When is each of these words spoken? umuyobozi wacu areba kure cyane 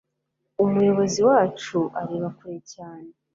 umuyobozi 0.63 1.19
wacu 1.29 1.77
areba 2.01 2.27
kure 2.37 2.57
cyane 2.73 3.09